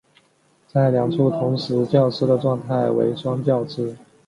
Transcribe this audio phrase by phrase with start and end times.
[0.67, 3.95] 在两处同时叫吃的状态为双叫吃。